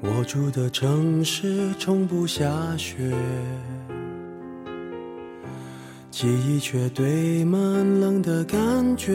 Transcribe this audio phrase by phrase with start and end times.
[0.00, 3.12] 我住的城市从不下雪，
[6.08, 7.60] 记忆却堆满
[7.98, 9.12] 冷的感觉。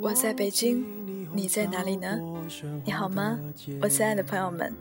[0.00, 0.84] 我在北京，
[1.32, 2.18] 你在哪里呢？
[2.84, 3.38] 你好吗，
[3.80, 4.74] 我亲爱的朋友们？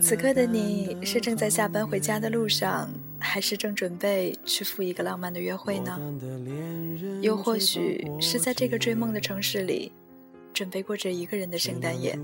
[0.00, 6.00] 此刻的你是正在下班回家的路上，还是正准备去赴一个浪漫的约会呢？
[7.20, 9.92] 又或许是在这个追梦的城市里。
[10.54, 12.16] 准备过着一个人的圣诞夜，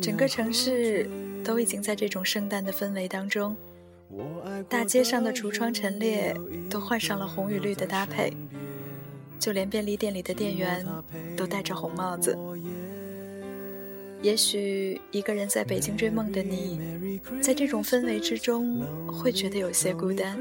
[0.00, 1.10] 整个城市
[1.44, 3.56] 都已经在这种圣诞的氛围当中。
[4.68, 6.34] 大街上的橱窗陈列
[6.70, 8.32] 都换上了红与绿的搭配，
[9.38, 10.86] 就连便利店里的店员
[11.36, 12.36] 都戴着红帽子。
[14.22, 16.78] 也许一个人在北京追梦的你，
[17.40, 20.38] 在这种氛围之中会觉得有些孤单。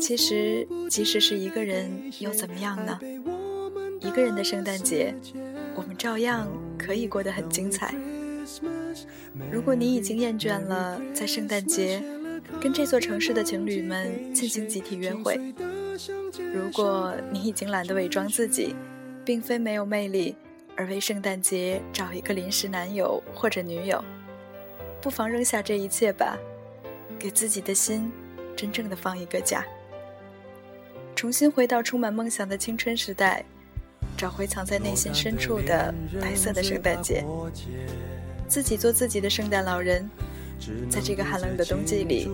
[0.00, 2.98] 其实，即使是一个人，又怎么样呢？
[4.00, 5.14] 一个人的圣诞节，
[5.74, 6.48] 我们照样
[6.78, 7.94] 可以过得很精彩。
[9.52, 12.02] 如果你已经厌倦了在圣诞节
[12.60, 15.38] 跟这座城市的情侣们进行集体约会，
[16.52, 18.74] 如果你已经懒得伪装自己，
[19.24, 20.34] 并非没有魅力，
[20.76, 24.02] 而为圣诞节找一个临时男友或者女友，
[25.00, 26.38] 不妨扔下这一切吧，
[27.18, 28.10] 给自己的心
[28.56, 29.64] 真正的放一个假，
[31.14, 33.44] 重新回到充满梦想的青春时代。
[34.20, 37.24] 找回藏在内心深处的白色的圣诞节，
[38.46, 40.06] 自己做自己的圣诞老人，
[40.90, 42.30] 在这个寒冷的冬季里，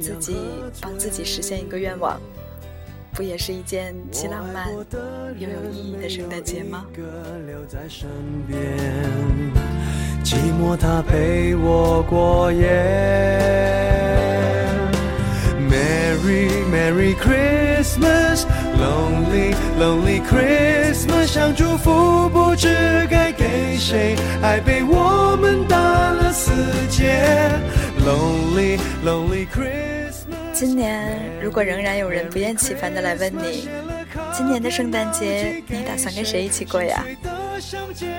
[0.00, 0.36] 自己
[0.80, 2.20] 帮自己实现一个愿望，
[3.12, 4.72] 不也是一件既浪漫
[5.36, 6.86] 又有意义的圣诞节吗？
[10.22, 12.68] 寂寞它陪我过夜
[15.68, 18.44] ，Merry Merry Christmas。
[18.78, 26.52] Lonely Lonely Christmas，想祝福不知该给谁，爱被我们打了死
[26.90, 27.50] 结。
[28.04, 30.52] Lonely Lonely Christmas。
[30.52, 33.68] 今年如果仍然有人不厌其烦的来问你，
[34.32, 37.04] 今年的圣诞节你打算跟谁一起过呀？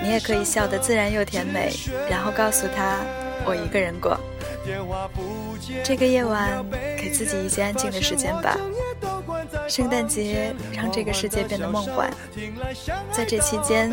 [0.03, 1.71] 你也可以笑得自然又甜美，
[2.09, 2.97] 然后告诉他
[3.45, 4.19] 我一个人过。
[5.83, 6.65] 这个夜晚，
[6.97, 8.57] 给自己一些安静的时间吧。
[9.67, 12.09] 圣诞节让这个世界变得梦幻，
[13.11, 13.91] 在这期间，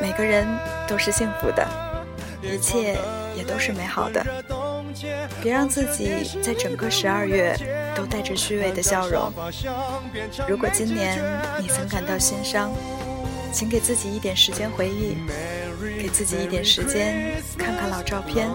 [0.00, 0.46] 每个人
[0.88, 1.66] 都是幸福的，
[2.42, 2.96] 一切
[3.36, 4.24] 也都是美好的。
[5.42, 7.54] 别让自己在整个十二月
[7.94, 9.32] 都带着虚伪的笑容。
[10.48, 11.20] 如果今年
[11.60, 12.72] 你曾感到心伤，
[13.52, 15.16] 请给自己一点时间回忆，
[16.00, 18.48] 给自己一点时间看看老照片，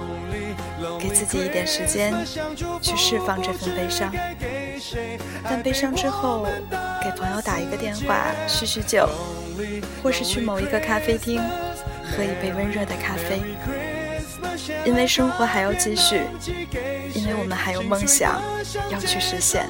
[0.98, 2.14] 给自己一点时间
[2.82, 4.12] 去释放这份悲伤。
[5.44, 6.45] 但悲伤之后，
[7.01, 9.07] 给朋友打一个电话叙叙旧，
[10.01, 11.41] 或是去某一个咖啡厅
[12.03, 13.41] 喝一杯温热的咖啡，
[14.85, 16.23] 因为生活还要继续，
[17.13, 18.41] 因为我们还有梦想
[18.90, 19.69] 要去实现。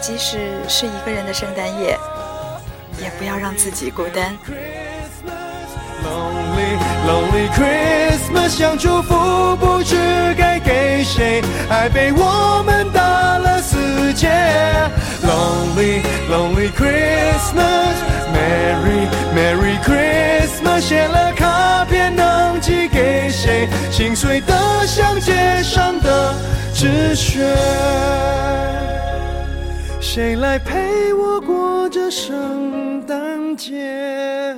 [0.00, 0.38] 即使
[0.68, 1.96] 是一个人的圣诞夜，
[3.00, 4.36] 也不要让自己孤单。
[7.06, 9.96] Lonely Christmas，想祝福不知
[10.38, 14.28] 该给谁，爱被我们打了死结。
[15.24, 23.68] Lonely Lonely Christmas，Merry Merry Christmas，写了卡片能寄给谁？
[23.90, 26.34] 心碎的像街上的
[26.72, 27.52] 纸屑。
[30.00, 34.54] 谁来陪我过这圣诞节？